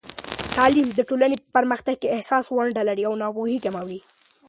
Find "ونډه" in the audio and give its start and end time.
2.53-2.81